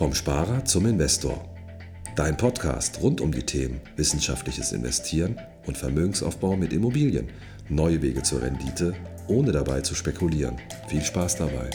Vom 0.00 0.14
Sparer 0.14 0.64
zum 0.64 0.86
Investor. 0.86 1.44
Dein 2.16 2.34
Podcast 2.34 3.02
rund 3.02 3.20
um 3.20 3.32
die 3.32 3.42
Themen 3.42 3.82
wissenschaftliches 3.96 4.72
Investieren 4.72 5.38
und 5.66 5.76
Vermögensaufbau 5.76 6.56
mit 6.56 6.72
Immobilien. 6.72 7.28
Neue 7.68 8.00
Wege 8.00 8.22
zur 8.22 8.40
Rendite, 8.40 8.94
ohne 9.28 9.52
dabei 9.52 9.82
zu 9.82 9.94
spekulieren. 9.94 10.56
Viel 10.88 11.02
Spaß 11.02 11.36
dabei. 11.36 11.68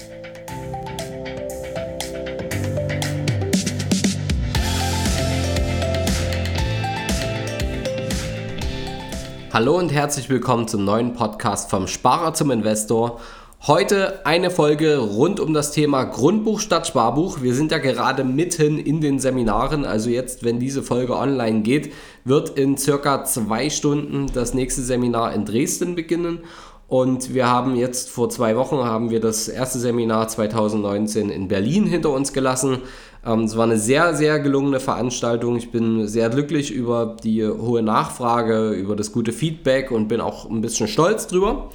Hallo 9.53 9.77
und 9.77 9.93
herzlich 9.93 10.29
willkommen 10.31 10.67
zum 10.67 10.83
neuen 10.83 11.13
Podcast 11.13 11.69
vom 11.69 11.85
Sparer 11.85 12.33
zum 12.33 12.49
Investor. 12.49 13.21
Heute 13.67 14.23
eine 14.27 14.51
Folge 14.51 14.99
rund 14.99 15.39
um 15.39 15.51
das 15.55 15.71
Thema 15.71 16.03
Grundbuch 16.03 16.59
statt 16.59 16.85
Sparbuch. 16.85 17.41
Wir 17.41 17.55
sind 17.55 17.71
ja 17.71 17.79
gerade 17.79 18.23
mitten 18.23 18.77
in 18.77 19.01
den 19.01 19.17
Seminaren, 19.17 19.85
also 19.85 20.11
jetzt, 20.11 20.43
wenn 20.43 20.59
diese 20.59 20.83
Folge 20.83 21.17
online 21.17 21.61
geht, 21.61 21.91
wird 22.25 22.59
in 22.59 22.77
circa 22.77 23.23
zwei 23.23 23.71
Stunden 23.71 24.27
das 24.31 24.53
nächste 24.53 24.83
Seminar 24.83 25.33
in 25.33 25.45
Dresden 25.45 25.95
beginnen. 25.95 26.41
Und 26.87 27.33
wir 27.33 27.47
haben 27.49 27.75
jetzt 27.75 28.11
vor 28.11 28.29
zwei 28.29 28.55
Wochen 28.55 28.77
haben 28.77 29.09
wir 29.09 29.19
das 29.19 29.47
erste 29.47 29.79
Seminar 29.79 30.27
2019 30.27 31.31
in 31.31 31.47
Berlin 31.47 31.87
hinter 31.87 32.11
uns 32.11 32.31
gelassen. 32.33 32.83
Ähm, 33.25 33.45
es 33.45 33.57
war 33.57 33.63
eine 33.63 33.79
sehr, 33.79 34.13
sehr 34.13 34.39
gelungene 34.39 34.79
Veranstaltung. 34.79 35.55
Ich 35.55 35.71
bin 35.71 36.07
sehr 36.07 36.29
glücklich 36.29 36.71
über 36.71 37.17
die 37.23 37.43
hohe 37.43 37.81
Nachfrage, 37.81 38.69
über 38.69 38.95
das 38.95 39.11
gute 39.11 39.31
Feedback 39.31 39.89
und 39.89 40.07
bin 40.07 40.21
auch 40.21 40.47
ein 40.47 40.61
bisschen 40.61 40.87
stolz 40.87 41.25
drüber. 41.25 41.71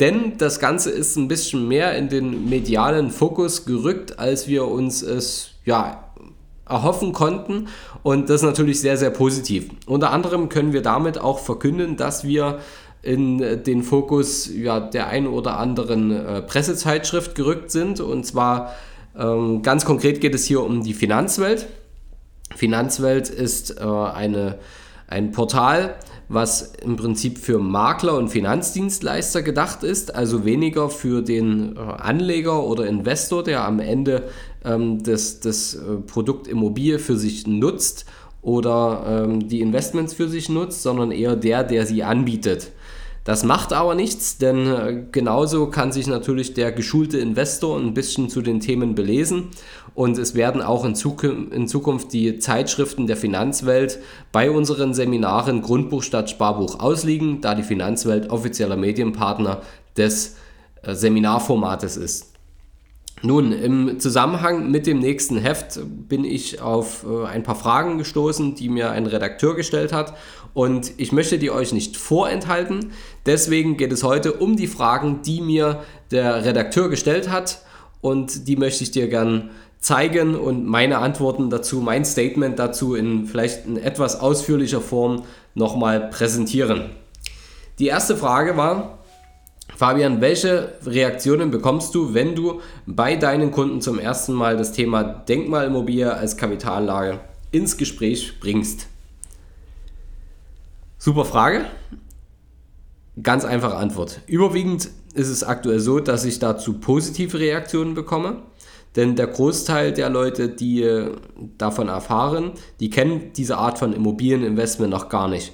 Denn 0.00 0.38
das 0.38 0.58
Ganze 0.58 0.90
ist 0.90 1.16
ein 1.16 1.28
bisschen 1.28 1.68
mehr 1.68 1.96
in 1.96 2.08
den 2.08 2.48
medialen 2.48 3.10
Fokus 3.10 3.64
gerückt, 3.64 4.18
als 4.18 4.48
wir 4.48 4.66
uns 4.66 5.02
es 5.02 5.50
ja, 5.64 6.04
erhoffen 6.68 7.12
konnten. 7.12 7.68
Und 8.02 8.28
das 8.28 8.36
ist 8.36 8.46
natürlich 8.46 8.80
sehr, 8.80 8.96
sehr 8.96 9.10
positiv. 9.10 9.70
Unter 9.86 10.10
anderem 10.10 10.48
können 10.48 10.72
wir 10.72 10.82
damit 10.82 11.18
auch 11.18 11.38
verkünden, 11.38 11.96
dass 11.96 12.24
wir 12.24 12.58
in 13.02 13.62
den 13.64 13.82
Fokus 13.82 14.50
ja, 14.52 14.80
der 14.80 15.08
einen 15.08 15.26
oder 15.26 15.58
anderen 15.58 16.10
äh, 16.10 16.42
Pressezeitschrift 16.42 17.34
gerückt 17.34 17.70
sind. 17.70 18.00
Und 18.00 18.24
zwar 18.24 18.74
ähm, 19.16 19.62
ganz 19.62 19.84
konkret 19.84 20.20
geht 20.20 20.34
es 20.34 20.46
hier 20.46 20.62
um 20.62 20.82
die 20.82 20.94
Finanzwelt. 20.94 21.66
Finanzwelt 22.56 23.28
ist 23.28 23.78
äh, 23.78 23.84
eine, 23.84 24.58
ein 25.06 25.32
Portal, 25.32 25.96
was 26.34 26.74
im 26.82 26.96
Prinzip 26.96 27.38
für 27.38 27.58
Makler 27.58 28.16
und 28.16 28.28
Finanzdienstleister 28.28 29.42
gedacht 29.42 29.82
ist, 29.82 30.14
also 30.14 30.44
weniger 30.44 30.90
für 30.90 31.22
den 31.22 31.76
äh, 31.76 31.78
Anleger 31.78 32.64
oder 32.64 32.86
Investor, 32.86 33.42
der 33.42 33.64
am 33.64 33.80
Ende 33.80 34.24
ähm, 34.64 35.02
das, 35.02 35.40
das 35.40 35.74
äh, 35.74 35.96
Produkt 36.06 36.48
Immobilie 36.48 36.98
für 36.98 37.16
sich 37.16 37.46
nutzt 37.46 38.04
oder 38.42 39.24
ähm, 39.24 39.48
die 39.48 39.60
Investments 39.60 40.12
für 40.12 40.28
sich 40.28 40.48
nutzt, 40.48 40.82
sondern 40.82 41.10
eher 41.10 41.36
der, 41.36 41.64
der 41.64 41.86
sie 41.86 42.02
anbietet. 42.02 42.72
Das 43.24 43.42
macht 43.42 43.72
aber 43.72 43.94
nichts, 43.94 44.36
denn 44.36 44.66
äh, 44.66 45.02
genauso 45.10 45.68
kann 45.68 45.92
sich 45.92 46.06
natürlich 46.06 46.52
der 46.52 46.72
geschulte 46.72 47.18
Investor 47.18 47.78
ein 47.78 47.94
bisschen 47.94 48.28
zu 48.28 48.42
den 48.42 48.60
Themen 48.60 48.94
belesen 48.94 49.48
und 49.94 50.18
es 50.18 50.34
werden 50.34 50.60
auch 50.60 50.84
in, 50.84 50.94
Zukunft 50.94 52.12
die 52.12 52.38
Zeitschriften 52.38 53.06
der 53.06 53.16
Finanzwelt 53.16 54.00
bei 54.32 54.50
unseren 54.50 54.92
Seminaren 54.92 55.62
Grundbuch 55.62 56.02
statt 56.02 56.30
Sparbuch 56.30 56.80
ausliegen, 56.80 57.40
da 57.40 57.54
die 57.54 57.62
Finanzwelt 57.62 58.30
offizieller 58.30 58.76
Medienpartner 58.76 59.62
des 59.96 60.36
äh, 60.82 60.94
Seminarformates 60.94 61.96
ist. 61.96 62.34
Nun, 63.22 63.52
im 63.52 64.00
Zusammenhang 64.00 64.70
mit 64.70 64.86
dem 64.86 64.98
nächsten 64.98 65.38
Heft 65.38 65.78
bin 66.08 66.24
ich 66.24 66.60
auf 66.60 67.06
äh, 67.08 67.26
ein 67.26 67.44
paar 67.44 67.54
Fragen 67.54 67.96
gestoßen, 67.96 68.56
die 68.56 68.68
mir 68.68 68.90
ein 68.90 69.06
Redakteur 69.06 69.54
gestellt 69.54 69.92
hat. 69.92 70.14
Und 70.52 70.92
ich 70.98 71.10
möchte 71.12 71.38
die 71.38 71.50
euch 71.50 71.72
nicht 71.72 71.96
vorenthalten. 71.96 72.92
Deswegen 73.24 73.76
geht 73.76 73.92
es 73.92 74.02
heute 74.02 74.34
um 74.34 74.56
die 74.56 74.66
Fragen, 74.66 75.22
die 75.22 75.40
mir 75.40 75.84
der 76.10 76.44
Redakteur 76.44 76.90
gestellt 76.90 77.30
hat. 77.30 77.62
Und 78.00 78.46
die 78.46 78.56
möchte 78.56 78.84
ich 78.84 78.90
dir 78.90 79.08
gern 79.08 79.50
zeigen 79.84 80.34
und 80.34 80.64
meine 80.64 80.96
Antworten 80.96 81.50
dazu, 81.50 81.82
mein 81.82 82.06
Statement 82.06 82.58
dazu 82.58 82.94
in 82.94 83.26
vielleicht 83.26 83.66
in 83.66 83.76
etwas 83.76 84.18
ausführlicher 84.18 84.80
Form 84.80 85.24
nochmal 85.54 86.08
präsentieren. 86.08 86.86
Die 87.78 87.88
erste 87.88 88.16
Frage 88.16 88.56
war, 88.56 89.00
Fabian, 89.76 90.22
welche 90.22 90.72
Reaktionen 90.86 91.50
bekommst 91.50 91.94
du, 91.94 92.14
wenn 92.14 92.34
du 92.34 92.62
bei 92.86 93.16
deinen 93.16 93.50
Kunden 93.50 93.82
zum 93.82 93.98
ersten 93.98 94.32
Mal 94.32 94.56
das 94.56 94.72
Thema 94.72 95.04
Denkmalimmobilie 95.04 96.14
als 96.14 96.38
Kapitallage 96.38 97.20
ins 97.50 97.76
Gespräch 97.76 98.40
bringst? 98.40 98.86
Super 100.96 101.26
Frage. 101.26 101.66
Ganz 103.22 103.44
einfache 103.44 103.76
Antwort. 103.76 104.22
Überwiegend 104.26 104.88
ist 105.12 105.28
es 105.28 105.44
aktuell 105.44 105.78
so, 105.78 106.00
dass 106.00 106.24
ich 106.24 106.38
dazu 106.38 106.80
positive 106.80 107.38
Reaktionen 107.38 107.92
bekomme. 107.92 108.38
Denn 108.96 109.16
der 109.16 109.26
Großteil 109.26 109.92
der 109.92 110.08
Leute, 110.08 110.48
die 110.48 110.82
äh, 110.82 111.12
davon 111.58 111.88
erfahren, 111.88 112.52
die 112.80 112.90
kennen 112.90 113.32
diese 113.36 113.58
Art 113.58 113.78
von 113.78 113.92
Immobilieninvestment 113.92 114.90
noch 114.90 115.08
gar 115.08 115.28
nicht 115.28 115.52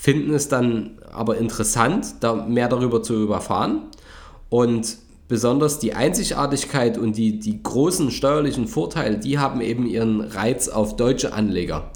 finden 0.00 0.32
es 0.32 0.48
dann 0.48 0.98
aber 1.12 1.36
interessant, 1.36 2.14
da 2.20 2.34
mehr 2.34 2.68
darüber 2.68 3.02
zu 3.02 3.30
erfahren. 3.30 3.82
Und 4.48 4.96
besonders 5.28 5.78
die 5.78 5.92
Einzigartigkeit 5.92 6.96
und 6.96 7.18
die, 7.18 7.38
die 7.38 7.62
großen 7.62 8.10
steuerlichen 8.10 8.66
Vorteile, 8.66 9.18
die 9.18 9.38
haben 9.38 9.60
eben 9.60 9.86
ihren 9.86 10.22
Reiz 10.22 10.68
auf 10.68 10.96
deutsche 10.96 11.34
Anleger. 11.34 11.90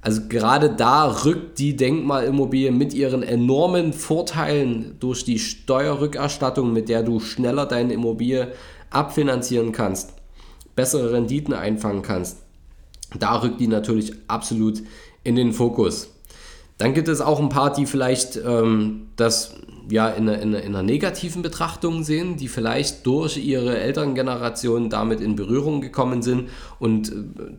Also 0.00 0.22
gerade 0.28 0.70
da 0.70 1.24
rückt 1.24 1.58
die 1.58 1.74
Denkmalimmobilie 1.74 2.70
mit 2.70 2.94
ihren 2.94 3.24
enormen 3.24 3.92
Vorteilen 3.92 4.94
durch 5.00 5.24
die 5.24 5.40
Steuerrückerstattung, 5.40 6.72
mit 6.72 6.88
der 6.88 7.02
du 7.02 7.18
schneller 7.18 7.66
deine 7.66 7.94
Immobilie 7.94 8.52
abfinanzieren 8.90 9.72
kannst, 9.72 10.12
bessere 10.74 11.12
Renditen 11.12 11.54
einfangen 11.54 12.02
kannst. 12.02 12.38
Da 13.18 13.36
rückt 13.40 13.60
die 13.60 13.66
natürlich 13.66 14.12
absolut 14.28 14.82
in 15.24 15.36
den 15.36 15.52
Fokus. 15.52 16.08
Dann 16.78 16.94
gibt 16.94 17.08
es 17.08 17.20
auch 17.20 17.40
ein 17.40 17.50
paar, 17.50 17.72
die 17.72 17.84
vielleicht 17.84 18.36
ähm, 18.36 19.08
das 19.16 19.54
ja 19.90 20.08
in 20.08 20.28
einer, 20.28 20.40
in, 20.40 20.54
in 20.54 20.74
einer 20.74 20.82
negativen 20.82 21.42
Betrachtung 21.42 22.04
sehen, 22.04 22.36
die 22.36 22.48
vielleicht 22.48 23.04
durch 23.06 23.36
ihre 23.36 23.78
Elterngeneration 23.78 24.88
damit 24.88 25.20
in 25.20 25.36
Berührung 25.36 25.80
gekommen 25.80 26.22
sind. 26.22 26.48
Und 26.78 27.10
äh, 27.10 27.14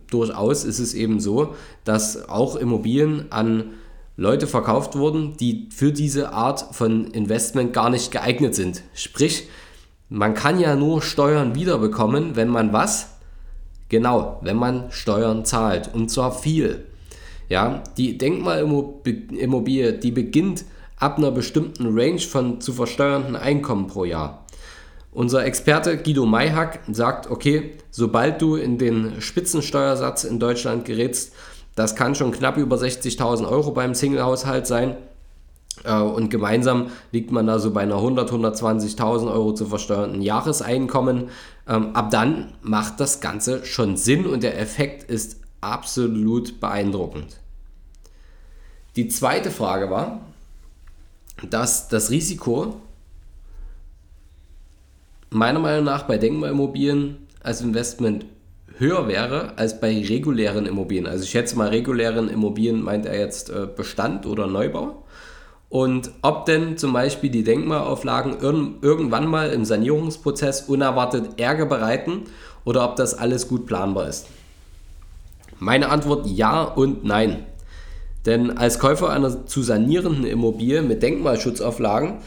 durchaus 0.10 0.64
ist 0.64 0.80
es 0.80 0.94
eben 0.94 1.20
so, 1.20 1.56
dass 1.84 2.30
auch 2.30 2.56
Immobilien 2.56 3.32
an 3.32 3.72
Leute 4.18 4.48
verkauft 4.48 4.96
wurden, 4.96 5.38
die 5.38 5.70
für 5.72 5.92
diese 5.92 6.34
Art 6.34 6.76
von 6.76 7.06
Investment 7.08 7.74
gar 7.74 7.90
nicht 7.90 8.12
geeignet 8.12 8.56
sind. 8.56 8.82
Sprich, 8.94 9.48
man 10.12 10.34
kann 10.34 10.60
ja 10.60 10.76
nur 10.76 11.02
Steuern 11.02 11.56
wiederbekommen, 11.56 12.36
wenn 12.36 12.50
man 12.50 12.74
was? 12.74 13.12
Genau, 13.88 14.40
wenn 14.42 14.58
man 14.58 14.92
Steuern 14.92 15.46
zahlt. 15.46 15.90
Und 15.94 16.12
zwar 16.12 16.34
viel. 16.34 16.86
Ja, 17.48 17.82
die 17.96 18.18
Denkmalimmobilie, 18.18 19.94
die 19.94 20.12
beginnt 20.12 20.66
ab 20.98 21.18
einer 21.18 21.32
bestimmten 21.32 21.98
Range 21.98 22.20
von 22.20 22.60
zu 22.60 22.74
versteuernden 22.74 23.38
Einkommen 23.38 23.88
pro 23.88 24.04
Jahr. 24.04 24.46
Unser 25.14 25.46
Experte 25.46 25.98
Guido 25.98 26.26
Mayhack 26.26 26.82
sagt, 26.92 27.32
okay, 27.32 27.78
sobald 27.90 28.42
du 28.42 28.58
in 28.58 28.78
den 28.78 29.22
Spitzensteuersatz 29.22 30.26
in 30.26 30.40
Deutschland 30.40 30.84
gerätst, 30.84 31.34
das 31.76 31.96
kann 31.96 32.16
schon 32.16 32.34
knapp 32.34 32.58
über 32.58 32.76
60.000 32.76 33.50
Euro 33.50 33.72
beim 33.72 33.96
Single-Haushalt 33.96 34.68
sein. 34.68 34.98
Äh, 35.84 36.00
und 36.00 36.30
gemeinsam 36.30 36.92
liegt 37.12 37.32
man 37.32 37.48
da 37.48 37.60
so 37.60 37.72
bei 37.72 37.82
einer 37.82 37.96
100, 37.96 38.32
120.000 38.32 39.32
Euro 39.32 39.54
zu 39.54 39.66
versteuernden 39.66 40.22
Jahreseinkommen. 40.22 41.30
Ähm, 41.68 41.96
ab 41.96 42.12
dann 42.12 42.54
macht 42.62 43.00
das 43.00 43.22
Ganze 43.22 43.66
schon 43.66 43.98
Sinn 43.98 44.26
und 44.26 44.44
der 44.44 44.60
Effekt 44.60 45.10
ist 45.10 45.38
absolut 45.62 46.60
beeindruckend. 46.60 47.38
Die 48.96 49.08
zweite 49.08 49.52
Frage 49.52 49.90
war, 49.90 50.20
dass 51.50 51.88
das 51.88 52.10
Risiko 52.10 52.76
meiner 55.30 55.60
Meinung 55.60 55.86
nach 55.86 56.04
bei 56.04 56.18
Denkmalimmobilien 56.18 57.28
als 57.42 57.62
Investment 57.62 58.26
höher 58.78 59.08
wäre 59.08 59.58
als 59.58 59.80
bei 59.80 60.02
regulären 60.02 60.66
Immobilien. 60.66 61.08
Also 61.08 61.24
ich 61.24 61.30
schätze 61.30 61.56
mal, 61.58 61.70
regulären 61.70 62.28
Immobilien 62.28 62.82
meint 62.82 63.06
er 63.06 63.18
jetzt 63.18 63.50
äh, 63.50 63.68
Bestand 63.74 64.26
oder 64.26 64.48
Neubau. 64.48 65.06
Und 65.72 66.12
ob 66.22 66.46
denn 66.46 66.78
zum 66.78 66.92
Beispiel 66.92 67.30
die 67.30 67.46
Denkmalauflagen 67.46 68.40
irgendwann 68.82 69.26
mal 69.26 69.52
im 69.52 69.64
Sanierungsprozess 69.64 70.64
unerwartet 70.64 71.40
Ärger 71.40 71.66
bereiten 71.66 72.24
oder 72.66 72.84
ob 72.84 72.98
das 72.98 73.14
alles 73.14 73.48
gut 73.48 73.68
planbar 73.68 74.10
ist. 74.10 74.28
Meine 75.60 75.88
Antwort 75.88 76.28
ja 76.28 76.62
und 76.62 77.06
nein. 77.06 77.46
Denn 78.26 78.58
als 78.58 78.80
Käufer 78.80 79.12
einer 79.12 79.48
zu 79.48 79.64
sanierenden 79.64 80.26
Immobilie 80.26 80.82
mit 80.82 81.02
Denkmalschutzauflagen 81.02 82.18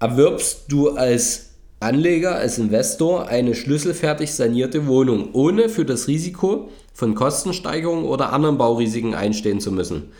erwirbst 0.00 0.64
du 0.66 0.90
als 0.90 1.50
Anleger, 1.78 2.34
als 2.34 2.58
Investor 2.58 3.28
eine 3.28 3.54
schlüsselfertig 3.54 4.34
sanierte 4.34 4.88
Wohnung, 4.88 5.28
ohne 5.34 5.68
für 5.68 5.84
das 5.84 6.08
Risiko 6.08 6.68
von 6.92 7.14
Kostensteigerungen 7.14 8.06
oder 8.06 8.32
anderen 8.32 8.58
Baurisiken 8.58 9.14
einstehen 9.14 9.60
zu 9.60 9.70
müssen. 9.70 10.10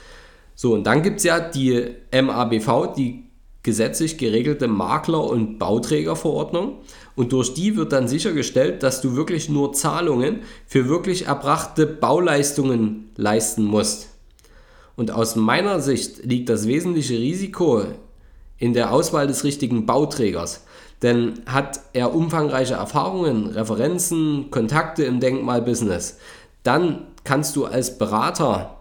So, 0.60 0.74
und 0.74 0.88
dann 0.88 1.04
gibt 1.04 1.18
es 1.18 1.22
ja 1.22 1.38
die 1.38 1.88
MABV, 2.10 2.92
die 2.96 3.22
gesetzlich 3.62 4.18
geregelte 4.18 4.66
Makler- 4.66 5.30
und 5.30 5.60
Bauträgerverordnung. 5.60 6.78
Und 7.14 7.32
durch 7.32 7.54
die 7.54 7.76
wird 7.76 7.92
dann 7.92 8.08
sichergestellt, 8.08 8.82
dass 8.82 9.00
du 9.00 9.14
wirklich 9.14 9.48
nur 9.48 9.72
Zahlungen 9.72 10.40
für 10.66 10.88
wirklich 10.88 11.26
erbrachte 11.26 11.86
Bauleistungen 11.86 13.12
leisten 13.14 13.62
musst. 13.62 14.08
Und 14.96 15.12
aus 15.12 15.36
meiner 15.36 15.78
Sicht 15.78 16.24
liegt 16.24 16.48
das 16.48 16.66
wesentliche 16.66 17.14
Risiko 17.14 17.84
in 18.56 18.74
der 18.74 18.92
Auswahl 18.92 19.28
des 19.28 19.44
richtigen 19.44 19.86
Bauträgers. 19.86 20.64
Denn 21.02 21.34
hat 21.46 21.78
er 21.92 22.16
umfangreiche 22.16 22.74
Erfahrungen, 22.74 23.46
Referenzen, 23.46 24.50
Kontakte 24.50 25.04
im 25.04 25.20
Denkmalbusiness, 25.20 26.18
dann 26.64 27.06
kannst 27.22 27.54
du 27.54 27.64
als 27.64 27.96
Berater 27.96 28.77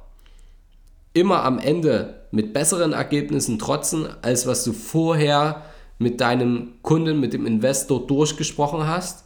immer 1.17 1.43
am 1.43 1.59
Ende 1.59 2.21
mit 2.31 2.53
besseren 2.53 2.93
Ergebnissen 2.93 3.57
trotzen, 3.59 4.07
als 4.21 4.47
was 4.47 4.63
du 4.63 4.73
vorher 4.73 5.63
mit 5.97 6.21
deinem 6.21 6.73
Kunden, 6.83 7.19
mit 7.19 7.33
dem 7.33 7.45
Investor 7.45 8.05
durchgesprochen 8.05 8.87
hast. 8.87 9.25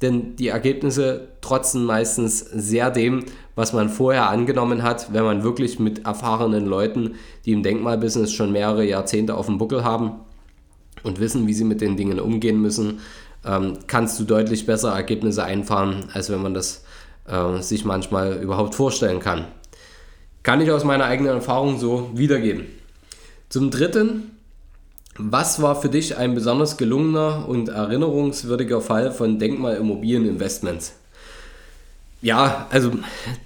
Denn 0.00 0.36
die 0.36 0.48
Ergebnisse 0.48 1.28
trotzen 1.40 1.84
meistens 1.84 2.38
sehr 2.38 2.90
dem, 2.90 3.24
was 3.56 3.72
man 3.72 3.88
vorher 3.88 4.30
angenommen 4.30 4.84
hat, 4.84 5.12
wenn 5.12 5.24
man 5.24 5.42
wirklich 5.42 5.80
mit 5.80 6.06
erfahrenen 6.06 6.66
Leuten, 6.66 7.16
die 7.44 7.52
im 7.52 7.64
Denkmalbusiness 7.64 8.30
schon 8.30 8.52
mehrere 8.52 8.84
Jahrzehnte 8.84 9.34
auf 9.34 9.46
dem 9.46 9.58
Buckel 9.58 9.82
haben 9.82 10.12
und 11.02 11.18
wissen, 11.18 11.48
wie 11.48 11.54
sie 11.54 11.64
mit 11.64 11.80
den 11.80 11.96
Dingen 11.96 12.20
umgehen 12.20 12.62
müssen, 12.62 13.00
ähm, 13.44 13.78
kannst 13.88 14.20
du 14.20 14.24
deutlich 14.24 14.66
bessere 14.66 14.94
Ergebnisse 14.94 15.42
einfahren, 15.42 16.04
als 16.12 16.30
wenn 16.30 16.42
man 16.42 16.54
das 16.54 16.84
äh, 17.26 17.60
sich 17.60 17.84
manchmal 17.84 18.34
überhaupt 18.34 18.76
vorstellen 18.76 19.18
kann. 19.18 19.46
Kann 20.42 20.60
ich 20.60 20.70
aus 20.70 20.84
meiner 20.84 21.04
eigenen 21.04 21.34
Erfahrung 21.34 21.78
so 21.78 22.10
wiedergeben. 22.14 22.66
Zum 23.48 23.70
Dritten, 23.70 24.30
was 25.16 25.60
war 25.60 25.80
für 25.80 25.88
dich 25.88 26.16
ein 26.16 26.34
besonders 26.34 26.76
gelungener 26.76 27.48
und 27.48 27.68
erinnerungswürdiger 27.68 28.80
Fall 28.80 29.10
von 29.10 29.38
Denkmalimmobilieninvestments? 29.38 30.92
Ja, 32.20 32.66
also 32.70 32.92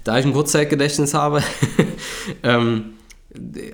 da 0.03 0.17
ich 0.17 0.25
ein 0.25 0.33
Kurzzeitgedächtnis 0.33 1.13
habe, 1.13 1.43
ähm, 2.43 2.93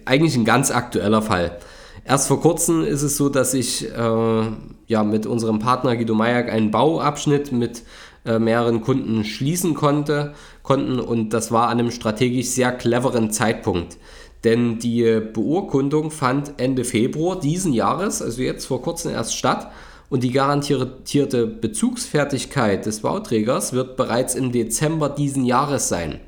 eigentlich 0.06 0.36
ein 0.36 0.46
ganz 0.46 0.72
aktueller 0.72 1.22
Fall. 1.22 1.58
Erst 2.06 2.28
vor 2.28 2.42
kurzem 2.42 2.84
ist 2.84 3.04
es 3.04 3.18
so, 3.18 3.30
dass 3.30 3.54
ich 3.54 3.86
äh, 3.86 4.42
ja, 4.88 5.04
mit 5.04 5.26
unserem 5.26 5.60
Partner 5.60 5.96
Guido 5.96 6.16
Mayak 6.16 6.50
einen 6.50 6.72
Bauabschnitt 6.72 7.52
mit 7.52 7.84
äh, 8.26 8.40
mehreren 8.40 8.82
Kunden 8.82 9.24
schließen 9.24 9.74
konnte, 9.74 10.34
konnten 10.64 11.00
und 11.00 11.30
das 11.30 11.52
war 11.52 11.70
an 11.70 11.80
einem 11.80 11.92
strategisch 11.92 12.48
sehr 12.48 12.72
cleveren 12.72 13.32
Zeitpunkt. 13.32 13.98
Denn 14.44 14.80
die 14.80 15.20
Beurkundung 15.34 16.12
fand 16.12 16.54
Ende 16.58 16.86
Februar 16.86 17.40
diesen 17.40 17.74
Jahres, 17.74 18.22
also 18.22 18.42
jetzt 18.42 18.66
vor 18.66 18.82
kurzem 18.82 19.12
erst 19.12 19.36
statt 19.36 19.70
und 20.10 20.24
die 20.24 20.32
garantierte 20.32 21.46
Bezugsfertigkeit 21.46 22.86
des 22.86 23.02
Bauträgers 23.02 23.74
wird 23.74 23.96
bereits 23.96 24.36
im 24.36 24.52
Dezember 24.52 25.10
diesen 25.10 25.46
Jahres 25.46 25.88
sein. 25.90 26.20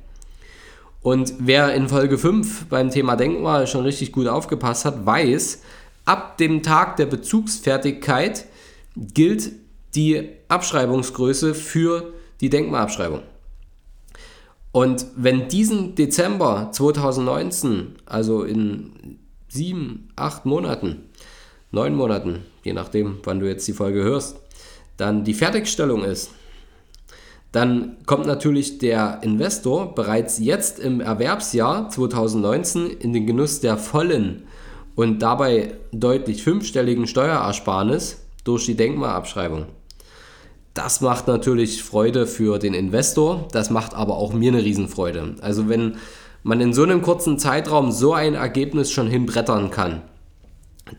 Und 1.01 1.33
wer 1.39 1.73
in 1.73 1.89
Folge 1.89 2.17
5 2.17 2.67
beim 2.67 2.91
Thema 2.91 3.15
Denkmal 3.15 3.65
schon 3.65 3.83
richtig 3.83 4.11
gut 4.11 4.27
aufgepasst 4.27 4.85
hat, 4.85 5.05
weiß, 5.05 5.63
ab 6.05 6.37
dem 6.37 6.61
Tag 6.61 6.97
der 6.97 7.07
Bezugsfertigkeit 7.07 8.45
gilt 8.95 9.51
die 9.95 10.29
Abschreibungsgröße 10.47 11.53
für 11.53 12.13
die 12.39 12.49
Denkmalabschreibung. 12.49 13.21
Und 14.71 15.05
wenn 15.15 15.49
diesen 15.49 15.95
Dezember 15.95 16.69
2019, 16.71 17.95
also 18.05 18.43
in 18.43 19.19
sieben, 19.49 20.09
acht 20.15 20.45
Monaten, 20.45 21.09
neun 21.71 21.93
Monaten, 21.93 22.45
je 22.63 22.73
nachdem, 22.73 23.19
wann 23.23 23.39
du 23.39 23.47
jetzt 23.47 23.67
die 23.67 23.73
Folge 23.73 24.01
hörst, 24.01 24.37
dann 24.95 25.23
die 25.25 25.33
Fertigstellung 25.33 26.03
ist, 26.03 26.31
dann 27.51 27.97
kommt 28.05 28.25
natürlich 28.27 28.77
der 28.77 29.19
Investor 29.23 29.93
bereits 29.93 30.39
jetzt 30.39 30.79
im 30.79 31.01
Erwerbsjahr 31.01 31.89
2019 31.89 32.89
in 32.91 33.11
den 33.11 33.27
Genuss 33.27 33.59
der 33.59 33.77
vollen 33.77 34.43
und 34.95 35.21
dabei 35.21 35.75
deutlich 35.91 36.43
fünfstelligen 36.43 37.07
Steuerersparnis 37.07 38.21
durch 38.45 38.65
die 38.65 38.75
Denkmalabschreibung. 38.75 39.65
Das 40.73 41.01
macht 41.01 41.27
natürlich 41.27 41.83
Freude 41.83 42.27
für 42.27 42.57
den 42.57 42.73
Investor, 42.73 43.47
das 43.51 43.69
macht 43.69 43.93
aber 43.93 44.15
auch 44.15 44.33
mir 44.33 44.51
eine 44.51 44.63
Riesenfreude. 44.63 45.35
Also 45.41 45.67
wenn 45.67 45.97
man 46.43 46.61
in 46.61 46.73
so 46.73 46.83
einem 46.83 47.01
kurzen 47.01 47.37
Zeitraum 47.37 47.91
so 47.91 48.13
ein 48.13 48.35
Ergebnis 48.35 48.91
schon 48.91 49.07
hinbrettern 49.07 49.69
kann, 49.69 50.01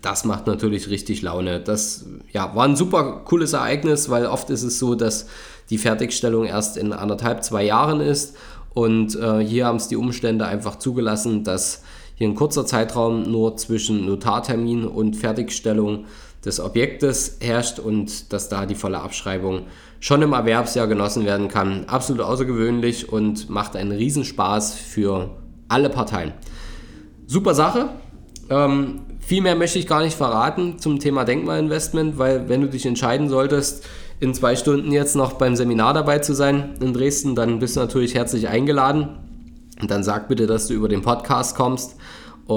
das 0.01 0.25
macht 0.25 0.47
natürlich 0.47 0.89
richtig 0.89 1.23
Laune. 1.23 1.61
Das 1.61 2.07
ja, 2.33 2.55
war 2.55 2.65
ein 2.65 2.77
super 2.77 3.23
cooles 3.25 3.53
Ereignis, 3.53 4.09
weil 4.09 4.27
oft 4.27 4.49
ist 4.51 4.63
es 4.63 4.79
so, 4.79 4.95
dass 4.95 5.27
die 5.71 5.79
Fertigstellung 5.79 6.45
erst 6.45 6.77
in 6.77 6.93
anderthalb, 6.93 7.45
zwei 7.45 7.65
Jahren 7.65 8.01
ist. 8.01 8.37
Und 8.75 9.17
äh, 9.17 9.41
hier 9.41 9.67
haben 9.67 9.77
es 9.77 9.89
die 9.89 9.97
Umstände 9.97 10.47
einfach 10.47 10.77
zugelassen, 10.77 11.45
dass 11.45 11.83
hier 12.15 12.29
ein 12.29 12.35
kurzer 12.35 12.65
Zeitraum 12.65 13.23
nur 13.23 13.57
zwischen 13.57 14.07
Notartermin 14.07 14.87
und 14.87 15.17
Fertigstellung 15.17 16.07
des 16.45 16.61
Objektes 16.61 17.39
herrscht 17.41 17.79
und 17.79 18.33
dass 18.33 18.49
da 18.49 18.67
die 18.67 18.75
volle 18.75 19.01
Abschreibung 19.01 19.67
schon 20.01 20.23
im 20.23 20.33
Erwerbsjahr 20.33 20.89
genossen 20.89 21.25
werden 21.25 21.49
kann. 21.49 21.85
Absolut 21.87 22.23
außergewöhnlich 22.23 23.13
und 23.13 23.49
macht 23.49 23.77
einen 23.77 23.93
Riesenspaß 23.93 24.75
für 24.75 25.31
alle 25.69 25.89
Parteien. 25.89 26.33
Super 27.27 27.55
Sache. 27.55 27.91
Ähm, 28.51 29.03
viel 29.21 29.41
mehr 29.41 29.55
möchte 29.55 29.79
ich 29.79 29.87
gar 29.87 30.03
nicht 30.03 30.17
verraten 30.17 30.79
zum 30.79 30.99
Thema 30.99 31.25
Denkmalinvestment, 31.25 32.19
weil 32.19 32.49
wenn 32.49 32.61
du 32.61 32.69
dich 32.69 32.85
entscheiden 32.85 33.29
solltest, 33.29 33.87
in 34.19 34.35
zwei 34.35 34.57
Stunden 34.57 34.93
jetzt 34.93 35.17
noch 35.17 35.35
beim 35.35 35.57
Seminar 35.57 35.95
dabei 35.95 36.19
zu 36.19 36.35
sein 36.35 36.75
in 36.81 36.93
Dresden, 36.93 37.35
dann 37.35 37.61
bist 37.61 37.77
du 37.77 37.81
natürlich 37.81 38.15
herzlich 38.15 38.49
eingeladen. 38.49 39.09
Und 39.81 39.91
dann 39.91 40.03
sag 40.05 40.29
bitte, 40.29 40.47
dass 40.47 40.67
du 40.67 40.75
über 40.75 40.89
den 40.89 41.03
Podcast 41.03 41.57
kommst 41.57 41.97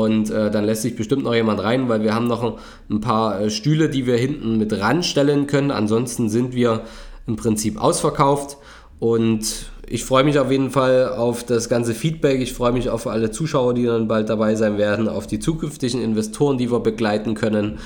und 0.04 0.30
äh, 0.30 0.52
dann 0.52 0.66
lässt 0.66 0.82
sich 0.82 0.96
bestimmt 0.96 1.24
noch 1.24 1.34
jemand 1.34 1.64
rein, 1.64 1.88
weil 1.88 2.04
wir 2.04 2.14
haben 2.14 2.28
noch 2.28 2.58
ein 2.90 3.00
paar 3.00 3.40
äh, 3.40 3.50
Stühle, 3.50 3.90
die 3.90 4.06
wir 4.06 4.18
hinten 4.18 4.58
mit 4.58 4.78
ranstellen 4.78 5.48
können. 5.48 5.72
Ansonsten 5.72 6.28
sind 6.28 6.54
wir 6.54 6.82
im 7.28 7.38
Prinzip 7.38 7.82
ausverkauft. 7.82 8.58
Und 9.00 9.72
ich 9.88 10.04
freue 10.04 10.26
mich 10.26 10.38
auf 10.38 10.52
jeden 10.52 10.70
Fall 10.70 11.10
auf 11.10 11.46
das 11.46 11.70
ganze 11.70 11.94
Feedback. 11.94 12.42
Ich 12.42 12.54
freue 12.54 12.74
mich 12.74 12.90
auf 12.90 13.08
alle 13.08 13.32
Zuschauer, 13.32 13.74
die 13.74 13.86
dann 13.86 14.10
bald 14.10 14.30
dabei 14.30 14.56
sein 14.56 14.78
werden, 14.78 15.08
auf 15.08 15.28
die 15.28 15.40
zukünftigen 15.40 16.02
Investoren, 16.02 16.58
die 16.58 16.72
wir 16.72 16.82
begleiten 16.82 17.34
können. 17.34 17.80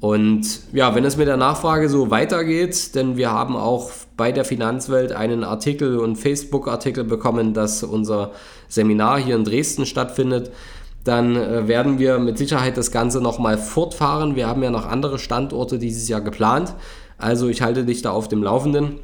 Und 0.00 0.62
ja, 0.72 0.96
wenn 0.96 1.04
es 1.04 1.16
mit 1.16 1.28
der 1.28 1.36
Nachfrage 1.36 1.88
so 1.88 2.10
weitergeht, 2.10 2.96
denn 2.96 3.16
wir 3.16 3.30
haben 3.30 3.54
auch 3.54 3.92
bei 4.16 4.32
der 4.32 4.44
Finanzwelt 4.44 5.12
einen 5.12 5.44
Artikel 5.44 5.98
und 5.98 6.16
Facebook-Artikel 6.16 7.04
bekommen, 7.04 7.54
dass 7.54 7.84
unser 7.84 8.32
Seminar 8.68 9.20
hier 9.20 9.36
in 9.36 9.44
Dresden 9.44 9.86
stattfindet 9.86 10.50
dann 11.04 11.36
äh, 11.36 11.68
werden 11.68 11.98
wir 11.98 12.18
mit 12.18 12.38
Sicherheit 12.38 12.76
das 12.76 12.90
Ganze 12.90 13.20
nochmal 13.20 13.58
fortfahren. 13.58 14.36
Wir 14.36 14.46
haben 14.46 14.62
ja 14.62 14.70
noch 14.70 14.86
andere 14.86 15.18
Standorte 15.18 15.78
dieses 15.78 16.08
Jahr 16.08 16.20
geplant. 16.20 16.74
Also 17.18 17.48
ich 17.48 17.62
halte 17.62 17.84
dich 17.84 18.02
da 18.02 18.10
auf 18.10 18.28
dem 18.28 18.42
Laufenden. 18.42 18.98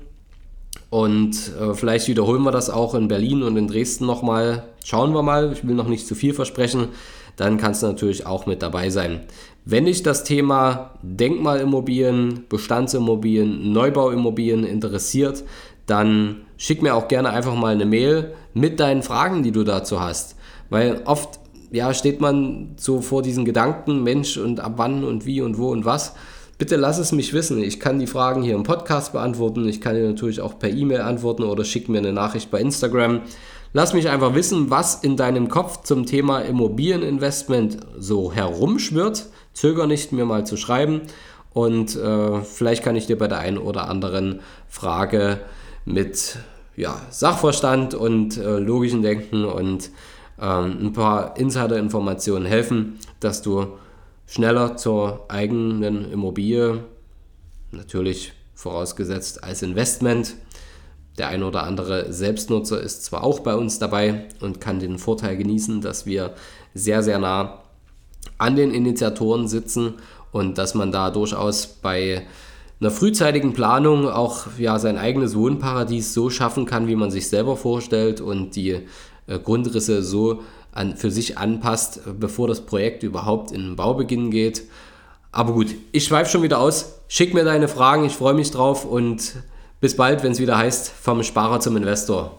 Und 0.90 1.52
äh, 1.60 1.74
vielleicht 1.74 2.08
wiederholen 2.08 2.42
wir 2.42 2.50
das 2.50 2.70
auch 2.70 2.94
in 2.94 3.08
Berlin 3.08 3.42
und 3.42 3.56
in 3.56 3.68
Dresden 3.68 4.06
nochmal. 4.06 4.64
Schauen 4.84 5.12
wir 5.12 5.22
mal, 5.22 5.52
ich 5.52 5.66
will 5.66 5.74
noch 5.74 5.88
nicht 5.88 6.06
zu 6.06 6.14
viel 6.14 6.32
versprechen. 6.32 6.88
Dann 7.36 7.58
kannst 7.58 7.82
du 7.82 7.86
natürlich 7.86 8.26
auch 8.26 8.46
mit 8.46 8.62
dabei 8.62 8.90
sein. 8.90 9.20
Wenn 9.64 9.84
dich 9.84 10.02
das 10.02 10.24
Thema 10.24 10.92
Denkmalimmobilien, 11.02 12.46
Bestandsimmobilien, 12.48 13.70
Neubauimmobilien 13.72 14.64
interessiert, 14.64 15.44
dann 15.86 16.42
schick 16.56 16.80
mir 16.82 16.94
auch 16.94 17.06
gerne 17.06 17.30
einfach 17.30 17.54
mal 17.54 17.74
eine 17.74 17.86
Mail 17.86 18.32
mit 18.54 18.80
deinen 18.80 19.02
Fragen, 19.02 19.42
die 19.42 19.52
du 19.52 19.64
dazu 19.64 20.00
hast. 20.00 20.36
Weil 20.70 21.02
oft 21.04 21.38
ja, 21.70 21.92
steht 21.94 22.20
man 22.20 22.74
so 22.76 23.00
vor 23.00 23.22
diesen 23.22 23.44
Gedanken, 23.44 24.02
Mensch 24.02 24.36
und 24.36 24.60
ab 24.60 24.74
wann 24.76 25.04
und 25.04 25.26
wie 25.26 25.40
und 25.40 25.58
wo 25.58 25.70
und 25.70 25.84
was. 25.84 26.14
Bitte 26.58 26.76
lass 26.76 26.98
es 26.98 27.12
mich 27.12 27.32
wissen. 27.32 27.62
Ich 27.62 27.78
kann 27.78 28.00
die 28.00 28.08
Fragen 28.08 28.42
hier 28.42 28.56
im 28.56 28.64
Podcast 28.64 29.12
beantworten. 29.12 29.68
Ich 29.68 29.80
kann 29.80 29.94
dir 29.94 30.08
natürlich 30.08 30.40
auch 30.40 30.58
per 30.58 30.70
E-Mail 30.70 31.02
antworten 31.02 31.44
oder 31.44 31.64
schick 31.64 31.88
mir 31.88 31.98
eine 31.98 32.12
Nachricht 32.12 32.50
bei 32.50 32.60
Instagram. 32.60 33.20
Lass 33.72 33.94
mich 33.94 34.08
einfach 34.08 34.34
wissen, 34.34 34.70
was 34.70 34.96
in 34.96 35.16
deinem 35.16 35.48
Kopf 35.48 35.82
zum 35.82 36.04
Thema 36.04 36.40
Immobilieninvestment 36.40 37.78
so 37.98 38.32
herumschwirrt. 38.32 39.26
Zöger 39.52 39.86
nicht, 39.86 40.10
mir 40.12 40.24
mal 40.24 40.46
zu 40.46 40.56
schreiben. 40.56 41.02
Und 41.52 41.94
äh, 41.96 42.40
vielleicht 42.42 42.82
kann 42.82 42.96
ich 42.96 43.06
dir 43.06 43.18
bei 43.18 43.28
der 43.28 43.38
einen 43.38 43.58
oder 43.58 43.88
anderen 43.88 44.40
Frage 44.68 45.40
mit 45.84 46.38
ja, 46.76 47.00
Sachverstand 47.10 47.94
und 47.94 48.36
äh, 48.36 48.58
logischem 48.58 49.02
Denken 49.02 49.44
und 49.44 49.90
ähm, 50.40 50.86
ein 50.86 50.92
paar 50.92 51.36
Insider-Informationen 51.36 52.46
helfen, 52.46 52.98
dass 53.20 53.42
du 53.42 53.78
schneller 54.26 54.76
zur 54.76 55.26
eigenen 55.28 56.10
Immobilie, 56.10 56.84
natürlich 57.70 58.32
vorausgesetzt 58.54 59.44
als 59.44 59.62
Investment, 59.62 60.34
Der 61.18 61.28
ein 61.28 61.42
oder 61.42 61.64
andere 61.64 62.12
Selbstnutzer 62.12 62.80
ist 62.80 63.04
zwar 63.04 63.24
auch 63.24 63.40
bei 63.40 63.56
uns 63.56 63.80
dabei 63.80 64.28
und 64.40 64.60
kann 64.60 64.78
den 64.78 64.98
Vorteil 64.98 65.36
genießen, 65.36 65.80
dass 65.80 66.06
wir 66.06 66.34
sehr, 66.74 67.02
sehr 67.02 67.18
nah 67.18 67.64
an 68.38 68.54
den 68.54 68.70
Initiatoren 68.70 69.48
sitzen 69.48 69.94
und 70.30 70.58
dass 70.58 70.74
man 70.74 70.92
da 70.92 71.10
durchaus 71.10 71.66
bei 71.66 72.22
einer 72.80 72.92
frühzeitigen 72.92 73.52
Planung 73.52 74.08
auch 74.08 74.46
ja, 74.58 74.78
sein 74.78 74.96
eigenes 74.96 75.34
Wohnparadies 75.34 76.14
so 76.14 76.30
schaffen 76.30 76.66
kann, 76.66 76.86
wie 76.86 76.94
man 76.94 77.10
sich 77.10 77.28
selber 77.28 77.56
vorstellt 77.56 78.20
und 78.20 78.54
die 78.54 78.86
Grundrisse 79.42 80.02
so 80.02 80.42
an, 80.72 80.96
für 80.96 81.10
sich 81.10 81.38
anpasst, 81.38 82.00
bevor 82.18 82.48
das 82.48 82.62
Projekt 82.62 83.02
überhaupt 83.02 83.52
in 83.52 83.62
den 83.62 83.76
Baubeginn 83.76 84.30
geht. 84.30 84.62
Aber 85.32 85.52
gut, 85.52 85.74
ich 85.92 86.04
schweife 86.04 86.30
schon 86.30 86.42
wieder 86.42 86.58
aus. 86.58 87.00
Schick 87.08 87.34
mir 87.34 87.44
deine 87.44 87.68
Fragen, 87.68 88.04
ich 88.04 88.14
freue 88.14 88.34
mich 88.34 88.50
drauf 88.50 88.84
und 88.84 89.34
bis 89.80 89.96
bald, 89.96 90.22
wenn 90.22 90.32
es 90.32 90.40
wieder 90.40 90.58
heißt, 90.58 90.88
vom 90.88 91.22
Sparer 91.22 91.60
zum 91.60 91.76
Investor. 91.76 92.38